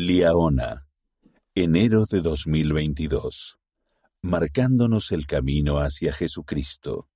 Liaona, 0.00 0.86
enero 1.56 2.06
de 2.06 2.20
2022, 2.20 3.58
marcándonos 4.22 5.10
el 5.10 5.26
camino 5.26 5.80
hacia 5.80 6.12
Jesucristo. 6.12 7.08